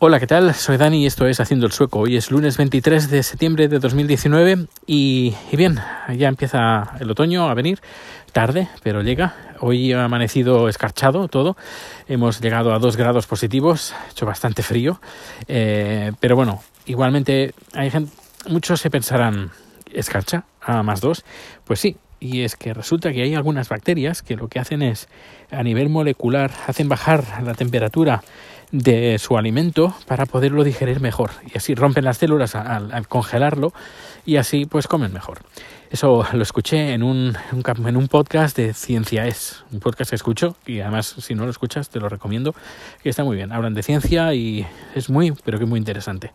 Hola, 0.00 0.20
¿qué 0.20 0.28
tal? 0.28 0.54
Soy 0.54 0.76
Dani 0.76 1.02
y 1.02 1.06
esto 1.06 1.26
es 1.26 1.40
Haciendo 1.40 1.66
el 1.66 1.72
Sueco. 1.72 1.98
Hoy 1.98 2.16
es 2.16 2.30
lunes 2.30 2.56
23 2.56 3.10
de 3.10 3.24
septiembre 3.24 3.66
de 3.66 3.80
2019 3.80 4.68
y, 4.86 5.34
y, 5.50 5.56
bien, 5.56 5.80
ya 6.16 6.28
empieza 6.28 6.92
el 7.00 7.10
otoño 7.10 7.48
a 7.48 7.54
venir, 7.54 7.80
tarde, 8.30 8.68
pero 8.84 9.02
llega. 9.02 9.34
Hoy 9.58 9.92
ha 9.92 10.04
amanecido 10.04 10.68
escarchado 10.68 11.26
todo, 11.26 11.56
hemos 12.06 12.40
llegado 12.40 12.72
a 12.72 12.78
2 12.78 12.96
grados 12.96 13.26
positivos, 13.26 13.92
hecho 14.12 14.24
bastante 14.24 14.62
frío, 14.62 15.00
eh, 15.48 16.12
pero 16.20 16.36
bueno, 16.36 16.62
igualmente 16.86 17.52
hay 17.74 17.90
gente, 17.90 18.12
muchos 18.48 18.80
se 18.80 18.90
pensarán, 18.90 19.50
¿escarcha 19.92 20.44
a 20.62 20.84
más 20.84 21.00
2? 21.00 21.24
Pues 21.64 21.80
sí, 21.80 21.96
y 22.20 22.42
es 22.42 22.54
que 22.54 22.72
resulta 22.72 23.12
que 23.12 23.22
hay 23.22 23.34
algunas 23.34 23.68
bacterias 23.68 24.22
que 24.22 24.36
lo 24.36 24.46
que 24.46 24.60
hacen 24.60 24.80
es, 24.82 25.08
a 25.50 25.64
nivel 25.64 25.88
molecular, 25.88 26.52
hacen 26.68 26.88
bajar 26.88 27.42
la 27.42 27.54
temperatura 27.54 28.22
de 28.70 29.18
su 29.18 29.38
alimento 29.38 29.94
para 30.06 30.26
poderlo 30.26 30.62
digerir 30.64 31.00
mejor 31.00 31.30
y 31.52 31.56
así 31.56 31.74
rompen 31.74 32.04
las 32.04 32.18
células 32.18 32.54
al, 32.54 33.08
congelarlo 33.08 33.72
y 34.26 34.36
así 34.36 34.66
pues 34.66 34.86
comen 34.86 35.12
mejor. 35.12 35.38
Eso 35.90 36.26
lo 36.32 36.42
escuché 36.42 36.92
en 36.92 37.02
un, 37.02 37.34
en 37.50 37.96
un 37.96 38.08
podcast 38.08 38.56
de 38.56 38.74
Ciencia 38.74 39.26
Es, 39.26 39.64
un 39.72 39.80
podcast 39.80 40.10
que 40.10 40.16
escucho 40.16 40.56
y 40.66 40.80
además 40.80 41.14
si 41.18 41.34
no 41.34 41.44
lo 41.44 41.50
escuchas 41.50 41.88
te 41.88 41.98
lo 41.98 42.08
recomiendo, 42.08 42.54
que 43.02 43.08
está 43.08 43.24
muy 43.24 43.36
bien. 43.36 43.52
Hablan 43.52 43.74
de 43.74 43.82
ciencia 43.82 44.34
y 44.34 44.66
es 44.94 45.08
muy, 45.08 45.32
pero 45.44 45.58
que 45.58 45.64
muy 45.64 45.78
interesante. 45.78 46.32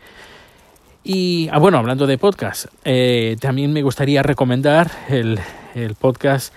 Y 1.04 1.50
ah, 1.52 1.60
bueno, 1.60 1.78
hablando 1.78 2.08
de 2.08 2.18
podcast, 2.18 2.68
eh, 2.86 3.36
también 3.40 3.74
me 3.74 3.84
gustaría 3.84 4.24
recomendar 4.24 4.90
el, 5.10 5.38
el 5.76 5.96
podcast 5.96 6.54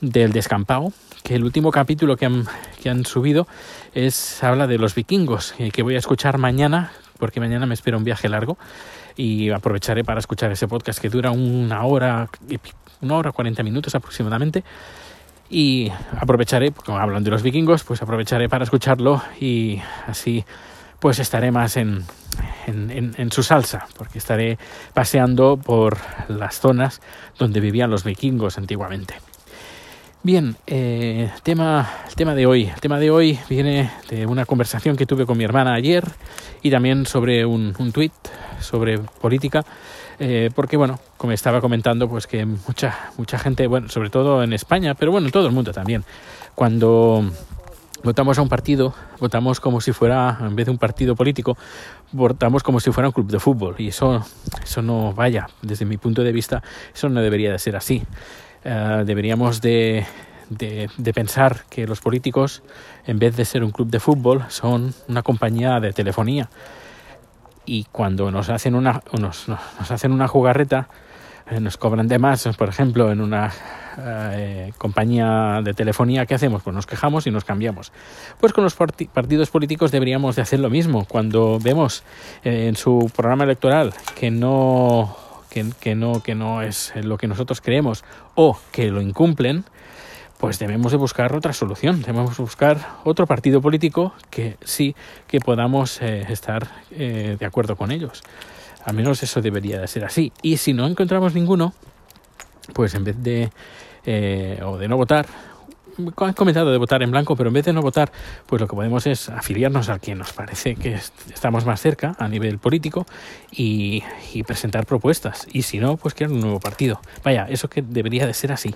del 0.00 0.32
descampado, 0.32 0.92
el 1.30 1.44
último 1.44 1.70
capítulo 1.70 2.16
que 2.16 2.26
han, 2.26 3.04
subido 3.04 3.46
es 3.94 4.42
habla 4.42 4.66
de 4.66 4.78
los 4.78 4.94
vikingos, 4.94 5.54
eh, 5.58 5.70
que 5.70 5.82
voy 5.82 5.94
a 5.94 5.98
escuchar 5.98 6.38
mañana, 6.38 6.92
porque 7.18 7.40
mañana 7.40 7.66
me 7.66 7.74
espera 7.74 7.96
un 7.96 8.04
viaje 8.04 8.28
largo 8.28 8.58
y 9.16 9.50
aprovecharé 9.50 10.04
para 10.04 10.20
escuchar 10.20 10.52
ese 10.52 10.68
podcast 10.68 11.00
que 11.00 11.08
dura 11.08 11.30
una 11.30 11.84
hora, 11.84 12.28
una 13.00 13.16
hora 13.16 13.32
cuarenta 13.32 13.62
minutos 13.62 13.94
aproximadamente. 13.94 14.64
Y 15.50 15.90
aprovecharé, 16.18 16.72
como 16.72 16.98
hablan 16.98 17.24
de 17.24 17.30
los 17.30 17.42
vikingos, 17.42 17.82
pues 17.82 18.02
aprovecharé 18.02 18.48
para 18.48 18.64
escucharlo 18.64 19.22
y 19.40 19.80
así 20.06 20.44
pues 21.00 21.18
estaré 21.20 21.50
más 21.50 21.76
en, 21.76 22.04
en, 22.66 23.32
su 23.32 23.42
salsa, 23.42 23.86
porque 23.96 24.18
estaré 24.18 24.58
paseando 24.94 25.56
por 25.56 25.96
las 26.28 26.60
zonas 26.60 27.00
donde 27.38 27.60
vivían 27.60 27.90
los 27.90 28.04
vikingos 28.04 28.58
antiguamente. 28.58 29.14
Bien, 30.24 30.56
eh, 30.66 31.30
tema, 31.44 31.88
el 32.08 32.14
tema 32.16 32.34
de 32.34 32.44
hoy. 32.44 32.64
El 32.64 32.80
tema 32.80 32.98
de 32.98 33.08
hoy 33.08 33.38
viene 33.48 33.92
de 34.10 34.26
una 34.26 34.44
conversación 34.46 34.96
que 34.96 35.06
tuve 35.06 35.24
con 35.26 35.38
mi 35.38 35.44
hermana 35.44 35.74
ayer 35.74 36.04
y 36.60 36.72
también 36.72 37.06
sobre 37.06 37.46
un, 37.46 37.72
un 37.78 37.92
tuit 37.92 38.12
sobre 38.60 38.98
política. 38.98 39.64
Eh, 40.18 40.50
porque 40.52 40.76
bueno, 40.76 40.98
como 41.16 41.32
estaba 41.32 41.60
comentando, 41.60 42.08
pues 42.08 42.26
que 42.26 42.44
mucha, 42.44 43.12
mucha 43.16 43.38
gente, 43.38 43.68
bueno, 43.68 43.88
sobre 43.88 44.10
todo 44.10 44.42
en 44.42 44.52
España, 44.52 44.94
pero 44.94 45.12
bueno, 45.12 45.28
en 45.28 45.32
todo 45.32 45.46
el 45.46 45.52
mundo 45.52 45.72
también, 45.72 46.04
cuando 46.56 47.24
votamos 48.02 48.38
a 48.38 48.42
un 48.42 48.48
partido, 48.48 48.94
votamos 49.20 49.60
como 49.60 49.80
si 49.80 49.92
fuera, 49.92 50.36
en 50.40 50.56
vez 50.56 50.66
de 50.66 50.72
un 50.72 50.78
partido 50.78 51.14
político, 51.14 51.56
votamos 52.10 52.64
como 52.64 52.80
si 52.80 52.90
fuera 52.90 53.06
un 53.06 53.12
club 53.12 53.30
de 53.30 53.38
fútbol. 53.38 53.76
Y 53.78 53.88
eso, 53.88 54.26
eso 54.64 54.82
no 54.82 55.12
vaya, 55.12 55.46
desde 55.62 55.84
mi 55.84 55.96
punto 55.96 56.24
de 56.24 56.32
vista, 56.32 56.60
eso 56.92 57.08
no 57.08 57.20
debería 57.20 57.52
de 57.52 57.58
ser 57.60 57.76
así. 57.76 58.02
Eh, 58.70 59.02
deberíamos 59.06 59.62
de, 59.62 60.04
de, 60.50 61.12
pensar 61.14 61.64
que 61.70 61.86
los 61.86 62.00
políticos, 62.00 62.62
en 63.06 63.18
vez 63.18 63.34
de 63.34 63.46
ser 63.46 63.64
un 63.64 63.70
club 63.70 63.88
de 63.88 63.98
fútbol, 63.98 64.44
son 64.48 64.92
una 65.08 65.22
compañía 65.22 65.80
de 65.80 65.94
telefonía. 65.94 66.50
Y 67.64 67.84
cuando 67.84 68.30
nos 68.30 68.50
hacen 68.50 68.74
una, 68.74 69.02
nos, 69.18 69.48
nos 69.48 69.90
hacen 69.90 70.12
una 70.12 70.28
jugarreta, 70.28 70.90
eh, 71.50 71.60
nos 71.60 71.78
cobran 71.78 72.08
de 72.08 72.18
más, 72.18 72.46
por 72.58 72.68
ejemplo, 72.68 73.10
en 73.10 73.22
una 73.22 73.50
eh, 74.00 74.74
compañía 74.76 75.62
de 75.64 75.72
telefonía, 75.72 76.26
¿qué 76.26 76.34
hacemos? 76.34 76.62
Pues 76.62 76.76
nos 76.76 76.84
quejamos 76.84 77.26
y 77.26 77.30
nos 77.30 77.46
cambiamos. 77.46 77.90
Pues 78.38 78.52
con 78.52 78.64
los 78.64 78.74
partidos 78.74 79.48
políticos 79.48 79.92
deberíamos 79.92 80.36
de 80.36 80.42
hacer 80.42 80.60
lo 80.60 80.68
mismo. 80.68 81.06
Cuando 81.06 81.58
vemos 81.58 82.04
en 82.44 82.76
su 82.76 83.10
programa 83.16 83.44
electoral 83.44 83.94
que 84.14 84.30
no 84.30 85.16
que, 85.48 85.94
no, 85.94 86.22
que 86.22 86.34
no 86.34 86.62
es 86.62 86.92
lo 86.96 87.18
que 87.18 87.26
nosotros 87.26 87.60
creemos 87.60 88.04
o 88.34 88.58
que 88.72 88.90
lo 88.90 89.00
incumplen, 89.00 89.64
pues 90.38 90.58
debemos 90.58 90.92
de 90.92 90.98
buscar 90.98 91.34
otra 91.34 91.52
solución, 91.52 92.02
debemos 92.02 92.36
buscar 92.38 92.96
otro 93.04 93.26
partido 93.26 93.60
político 93.60 94.12
que 94.30 94.56
sí 94.62 94.94
que 95.26 95.40
podamos 95.40 96.00
eh, 96.00 96.26
estar 96.28 96.68
eh, 96.92 97.36
de 97.38 97.46
acuerdo 97.46 97.76
con 97.76 97.90
ellos. 97.90 98.22
Al 98.84 98.94
menos 98.94 99.22
eso 99.22 99.42
debería 99.42 99.80
de 99.80 99.88
ser 99.88 100.04
así. 100.04 100.32
Y 100.40 100.58
si 100.58 100.72
no 100.72 100.86
encontramos 100.86 101.34
ninguno, 101.34 101.74
pues 102.72 102.94
en 102.94 103.04
vez 103.04 103.16
de 103.22 103.50
eh, 104.06 104.60
o 104.64 104.78
de 104.78 104.88
no 104.88 104.96
votar 104.96 105.26
han 105.98 106.32
comentado 106.32 106.70
de 106.70 106.78
votar 106.78 107.02
en 107.02 107.10
blanco, 107.10 107.36
pero 107.36 107.48
en 107.48 107.54
vez 107.54 107.64
de 107.64 107.72
no 107.72 107.82
votar, 107.82 108.10
pues 108.46 108.60
lo 108.60 108.68
que 108.68 108.74
podemos 108.74 109.06
es 109.06 109.28
afiliarnos 109.28 109.88
a 109.88 109.98
quien 109.98 110.18
nos 110.18 110.32
parece 110.32 110.76
que 110.76 110.94
estamos 111.32 111.64
más 111.64 111.80
cerca 111.80 112.14
a 112.18 112.28
nivel 112.28 112.58
político 112.58 113.06
y, 113.50 114.02
y 114.32 114.42
presentar 114.42 114.86
propuestas. 114.86 115.46
Y 115.52 115.62
si 115.62 115.78
no, 115.78 115.96
pues 115.96 116.14
crear 116.14 116.30
un 116.30 116.40
nuevo 116.40 116.60
partido. 116.60 117.00
Vaya, 117.24 117.46
eso 117.48 117.68
que 117.68 117.82
debería 117.82 118.26
de 118.26 118.34
ser 118.34 118.52
así 118.52 118.74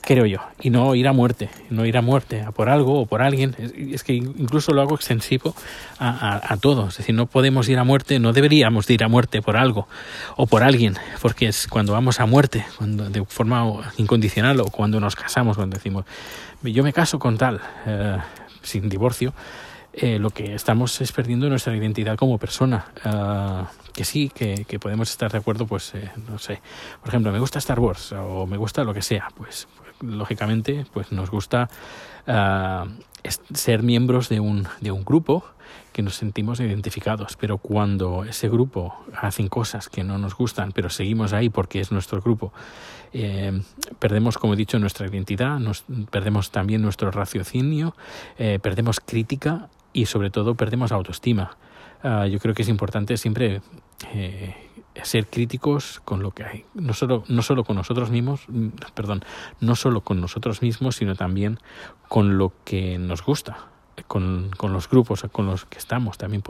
creo 0.00 0.26
yo, 0.26 0.38
y 0.60 0.70
no 0.70 0.94
ir 0.94 1.06
a 1.08 1.12
muerte, 1.12 1.50
no 1.70 1.84
ir 1.84 1.96
a 1.96 2.02
muerte 2.02 2.42
a 2.42 2.52
por 2.52 2.68
algo 2.68 3.00
o 3.00 3.06
por 3.06 3.22
alguien. 3.22 3.54
Es, 3.92 4.04
que 4.04 4.14
incluso 4.14 4.72
lo 4.72 4.80
hago 4.80 4.94
extensivo 4.94 5.54
a, 5.98 6.08
a, 6.08 6.52
a, 6.54 6.56
todo. 6.56 6.88
Es 6.88 6.96
decir, 6.96 7.14
no 7.14 7.26
podemos 7.26 7.68
ir 7.68 7.78
a 7.78 7.84
muerte, 7.84 8.18
no 8.18 8.32
deberíamos 8.32 8.86
de 8.86 8.94
ir 8.94 9.04
a 9.04 9.08
muerte 9.08 9.42
por 9.42 9.56
algo 9.56 9.88
o 10.36 10.46
por 10.46 10.62
alguien, 10.62 10.96
porque 11.20 11.48
es 11.48 11.66
cuando 11.66 11.92
vamos 11.92 12.20
a 12.20 12.26
muerte, 12.26 12.64
cuando 12.76 13.08
de 13.10 13.24
forma 13.24 13.92
incondicional 13.96 14.60
o 14.60 14.66
cuando 14.66 15.00
nos 15.00 15.16
casamos, 15.16 15.56
cuando 15.56 15.76
decimos, 15.76 16.04
yo 16.62 16.82
me 16.82 16.92
caso 16.92 17.18
con 17.18 17.36
tal, 17.36 17.60
eh, 17.86 18.16
sin 18.62 18.88
divorcio. 18.88 19.32
Eh, 20.00 20.20
lo 20.20 20.30
que 20.30 20.54
estamos 20.54 21.00
es 21.00 21.10
perdiendo 21.10 21.48
nuestra 21.48 21.74
identidad 21.74 22.16
como 22.16 22.38
persona. 22.38 22.86
Uh, 23.04 23.64
que 23.92 24.04
sí, 24.04 24.30
que, 24.32 24.78
podemos 24.78 25.10
estar 25.10 25.32
de 25.32 25.38
acuerdo, 25.38 25.66
pues, 25.66 25.92
eh, 25.96 26.08
no 26.28 26.38
sé, 26.38 26.62
por 27.00 27.08
ejemplo, 27.08 27.32
me 27.32 27.40
gusta 27.40 27.58
Star 27.58 27.80
Wars 27.80 28.12
o 28.12 28.46
me 28.46 28.56
gusta 28.56 28.84
lo 28.84 28.94
que 28.94 29.02
sea, 29.02 29.28
pues, 29.36 29.66
lógicamente, 30.00 30.86
pues 30.92 31.10
nos 31.10 31.32
gusta 31.32 31.68
uh, 32.28 32.88
ser 33.52 33.82
miembros 33.82 34.28
de 34.28 34.40
un, 34.40 34.66
de 34.80 34.90
un 34.90 35.04
grupo 35.04 35.44
que 35.92 36.02
nos 36.02 36.14
sentimos 36.14 36.60
identificados, 36.60 37.36
pero 37.36 37.58
cuando 37.58 38.24
ese 38.24 38.48
grupo 38.48 38.94
hacen 39.20 39.48
cosas 39.48 39.88
que 39.88 40.04
no 40.04 40.16
nos 40.18 40.36
gustan, 40.36 40.72
pero 40.72 40.90
seguimos 40.90 41.32
ahí 41.32 41.48
porque 41.48 41.80
es 41.80 41.90
nuestro 41.90 42.20
grupo, 42.20 42.52
eh, 43.12 43.62
perdemos, 43.98 44.38
como 44.38 44.54
he 44.54 44.56
dicho, 44.56 44.78
nuestra 44.78 45.06
identidad, 45.06 45.58
nos, 45.58 45.84
perdemos 46.10 46.50
también 46.50 46.82
nuestro 46.82 47.10
raciocinio, 47.10 47.96
eh, 48.38 48.58
perdemos 48.62 49.00
crítica 49.00 49.68
y 49.92 50.06
sobre 50.06 50.30
todo 50.30 50.54
perdemos 50.54 50.92
autoestima. 50.92 51.56
Uh, 52.04 52.26
yo 52.26 52.38
creo 52.38 52.54
que 52.54 52.62
es 52.62 52.68
importante 52.68 53.16
siempre 53.16 53.60
eh, 54.12 54.67
ser 55.04 55.26
críticos 55.26 56.00
con 56.04 56.22
lo 56.22 56.30
que 56.32 56.44
hay, 56.44 56.64
no 56.74 56.92
solo, 56.92 57.24
no 57.28 57.42
solo 57.42 57.64
con 57.64 57.76
nosotros 57.76 58.10
mismos, 58.10 58.46
perdón, 58.94 59.24
no 59.60 59.76
solo 59.76 60.00
con 60.02 60.20
nosotros 60.20 60.62
mismos, 60.62 60.96
sino 60.96 61.14
también 61.14 61.58
con 62.08 62.38
lo 62.38 62.52
que 62.64 62.98
nos 62.98 63.22
gusta, 63.22 63.68
con, 64.06 64.50
con 64.56 64.72
los 64.72 64.88
grupos 64.88 65.24
con 65.32 65.46
los 65.46 65.64
que 65.64 65.78
estamos. 65.78 66.18
También 66.18 66.42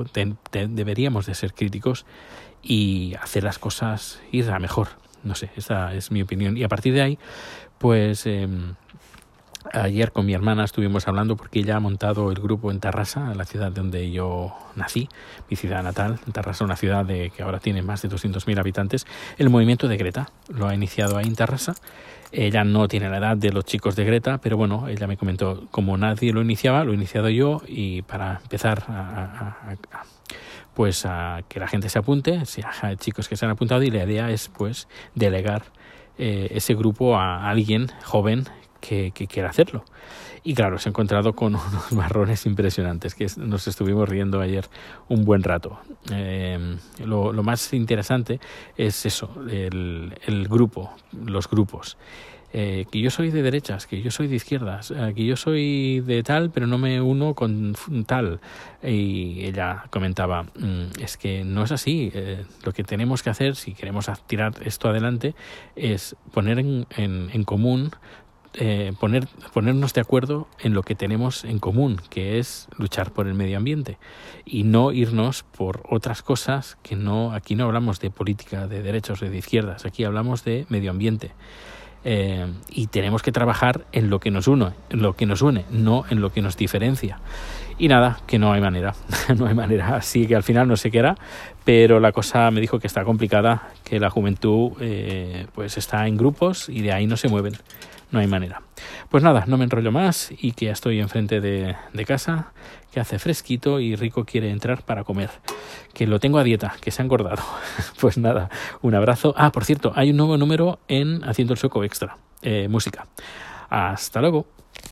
deberíamos 0.52 1.26
de 1.26 1.34
ser 1.34 1.54
críticos 1.54 2.06
y 2.62 3.14
hacer 3.20 3.44
las 3.44 3.58
cosas 3.58 4.20
ir 4.30 4.50
a 4.50 4.58
mejor. 4.58 4.88
No 5.24 5.34
sé, 5.34 5.50
esa 5.56 5.94
es 5.94 6.10
mi 6.10 6.22
opinión. 6.22 6.56
Y 6.56 6.62
a 6.62 6.68
partir 6.68 6.94
de 6.94 7.02
ahí, 7.02 7.18
pues 7.78 8.26
eh, 8.26 8.48
Ayer 9.72 10.12
con 10.12 10.26
mi 10.26 10.34
hermana 10.34 10.64
estuvimos 10.64 11.08
hablando 11.08 11.36
porque 11.36 11.60
ella 11.60 11.76
ha 11.76 11.80
montado 11.80 12.30
el 12.30 12.40
grupo 12.40 12.70
en 12.70 12.80
Tarrasa, 12.80 13.34
la 13.34 13.44
ciudad 13.44 13.70
donde 13.70 14.10
yo 14.10 14.54
nací, 14.76 15.08
mi 15.50 15.56
ciudad 15.56 15.82
natal, 15.82 16.18
Tarrasa, 16.32 16.64
una 16.64 16.76
ciudad 16.76 17.06
que 17.06 17.42
ahora 17.42 17.58
tiene 17.58 17.82
más 17.82 18.02
de 18.02 18.08
200.000 18.08 18.58
habitantes. 18.58 19.06
El 19.36 19.50
movimiento 19.50 19.88
de 19.88 19.96
Greta 19.96 20.30
lo 20.48 20.68
ha 20.68 20.74
iniciado 20.74 21.16
ahí 21.16 21.26
en 21.26 21.34
Tarrasa. 21.34 21.74
Ella 22.30 22.64
no 22.64 22.88
tiene 22.88 23.08
la 23.08 23.18
edad 23.18 23.36
de 23.36 23.52
los 23.52 23.64
chicos 23.64 23.96
de 23.96 24.04
Greta, 24.04 24.38
pero 24.38 24.56
bueno, 24.56 24.88
ella 24.88 25.06
me 25.06 25.16
comentó, 25.16 25.66
como 25.70 25.96
nadie 25.96 26.32
lo 26.32 26.42
iniciaba, 26.42 26.84
lo 26.84 26.92
he 26.92 26.94
iniciado 26.94 27.28
yo 27.28 27.62
y 27.66 28.02
para 28.02 28.40
empezar 28.42 28.84
a 28.88 29.76
pues 30.78 31.04
a 31.06 31.42
que 31.48 31.58
la 31.58 31.66
gente 31.66 31.88
se 31.88 31.98
apunte, 31.98 32.46
si 32.46 32.62
hay 32.82 32.94
chicos 32.94 33.28
que 33.28 33.36
se 33.36 33.44
han 33.44 33.50
apuntado 33.50 33.82
y 33.82 33.90
la 33.90 34.04
idea 34.04 34.30
es 34.30 34.48
pues 34.48 34.86
delegar 35.16 35.64
eh, 36.18 36.52
ese 36.52 36.74
grupo 36.74 37.16
a 37.16 37.50
alguien 37.50 37.88
joven 38.04 38.44
que, 38.80 39.12
que 39.12 39.26
quiera 39.26 39.50
hacerlo. 39.50 39.84
Y 40.44 40.54
claro, 40.54 40.78
se 40.78 40.88
ha 40.88 40.90
encontrado 40.90 41.34
con 41.34 41.54
unos 41.56 41.92
marrones 41.92 42.46
impresionantes 42.46 43.14
que 43.14 43.26
nos 43.36 43.68
estuvimos 43.68 44.08
riendo 44.08 44.40
ayer 44.40 44.66
un 45.08 45.24
buen 45.24 45.42
rato. 45.42 45.78
Eh, 46.12 46.76
lo, 47.04 47.32
más 47.42 47.72
interesante 47.72 48.40
es 48.76 49.04
eso, 49.06 49.30
el, 49.50 50.16
el 50.26 50.48
grupo, 50.48 50.94
los 51.12 51.48
grupos. 51.48 51.96
eh, 52.52 52.86
que 52.90 53.00
yo 53.00 53.10
soy 53.10 53.30
de 53.30 53.42
derechas, 53.42 53.86
que 53.86 54.00
yo 54.00 54.10
soy 54.10 54.26
de 54.26 54.36
izquierdas, 54.36 54.90
eh, 54.90 55.12
que 55.14 55.24
yo 55.24 55.36
soy 55.36 56.00
de 56.00 56.22
tal, 56.22 56.50
pero 56.50 56.66
no 56.66 56.78
me 56.78 57.00
uno 57.00 57.34
con 57.34 57.74
tal. 58.06 58.40
Y 58.82 59.44
ella 59.44 59.84
comentaba, 59.90 60.44
mm, 60.44 61.00
es 61.00 61.16
que 61.18 61.44
no 61.44 61.64
es 61.64 61.72
así. 61.72 62.10
Eh, 62.14 62.44
lo 62.64 62.72
que 62.72 62.84
tenemos 62.84 63.22
que 63.22 63.30
hacer, 63.30 63.54
si 63.54 63.74
queremos 63.74 64.10
tirar 64.26 64.54
esto 64.64 64.88
adelante, 64.88 65.34
es 65.76 66.16
poner 66.32 66.58
en, 66.58 66.86
en, 66.96 67.44
común 67.44 67.90
poner, 68.98 69.28
ponernos 69.52 69.94
de 69.94 70.00
acuerdo 70.00 70.48
en 70.60 70.74
lo 70.74 70.82
que 70.82 70.94
tenemos 70.94 71.44
en 71.44 71.58
común, 71.58 72.00
que 72.10 72.38
es 72.38 72.68
luchar 72.76 73.12
por 73.12 73.26
el 73.26 73.34
medio 73.34 73.56
ambiente 73.56 73.98
y 74.44 74.64
no 74.64 74.92
irnos 74.92 75.42
por 75.42 75.82
otras 75.88 76.22
cosas 76.22 76.76
que 76.82 76.96
no, 76.96 77.32
aquí 77.32 77.54
no 77.54 77.64
hablamos 77.64 78.00
de 78.00 78.10
política 78.10 78.66
de 78.66 78.82
derechos 78.82 79.20
de 79.20 79.36
izquierdas, 79.36 79.84
aquí 79.84 80.04
hablamos 80.04 80.44
de 80.44 80.66
medio 80.68 80.90
ambiente. 80.90 81.32
Eh, 82.04 82.46
y 82.70 82.86
tenemos 82.86 83.22
que 83.22 83.32
trabajar 83.32 83.86
en 83.92 84.08
lo 84.08 84.20
que 84.20 84.30
nos 84.30 84.46
une, 84.46 84.72
en 84.90 85.02
lo 85.02 85.14
que 85.14 85.26
nos 85.26 85.42
une, 85.42 85.64
no 85.70 86.04
en 86.08 86.20
lo 86.20 86.32
que 86.32 86.42
nos 86.42 86.56
diferencia. 86.56 87.20
Y 87.78 87.88
nada, 87.88 88.18
que 88.26 88.38
no 88.38 88.52
hay 88.52 88.60
manera, 88.60 88.94
no 89.36 89.46
hay 89.46 89.54
manera. 89.54 89.96
Así 89.96 90.26
que 90.26 90.34
al 90.34 90.42
final 90.42 90.66
no 90.66 90.76
sé 90.76 90.90
qué 90.90 90.98
era, 90.98 91.16
pero 91.64 92.00
la 92.00 92.12
cosa 92.12 92.50
me 92.50 92.60
dijo 92.60 92.78
que 92.78 92.86
está 92.86 93.04
complicada, 93.04 93.68
que 93.84 94.00
la 94.00 94.10
juventud 94.10 94.72
eh, 94.80 95.46
pues 95.54 95.78
está 95.78 96.06
en 96.08 96.16
grupos 96.16 96.68
y 96.68 96.82
de 96.82 96.92
ahí 96.92 97.06
no 97.06 97.16
se 97.16 97.28
mueven 97.28 97.54
no 98.10 98.20
hay 98.20 98.26
manera. 98.26 98.62
Pues 99.10 99.22
nada, 99.22 99.44
no 99.46 99.58
me 99.58 99.64
enrollo 99.64 99.92
más 99.92 100.30
y 100.30 100.52
que 100.52 100.66
ya 100.66 100.72
estoy 100.72 101.00
enfrente 101.00 101.40
de, 101.40 101.76
de 101.92 102.04
casa, 102.04 102.52
que 102.92 103.00
hace 103.00 103.18
fresquito 103.18 103.80
y 103.80 103.96
Rico 103.96 104.24
quiere 104.24 104.50
entrar 104.50 104.82
para 104.82 105.04
comer, 105.04 105.30
que 105.92 106.06
lo 106.06 106.18
tengo 106.18 106.38
a 106.38 106.44
dieta, 106.44 106.74
que 106.80 106.90
se 106.90 107.02
ha 107.02 107.04
engordado. 107.04 107.42
Pues 108.00 108.16
nada, 108.16 108.48
un 108.80 108.94
abrazo. 108.94 109.34
Ah, 109.36 109.50
por 109.50 109.64
cierto, 109.64 109.92
hay 109.94 110.10
un 110.10 110.16
nuevo 110.16 110.36
número 110.36 110.78
en 110.88 111.28
Haciendo 111.28 111.54
el 111.54 111.58
Sueco 111.58 111.84
Extra, 111.84 112.16
eh, 112.42 112.68
música. 112.68 113.06
Hasta 113.68 114.20
luego. 114.20 114.46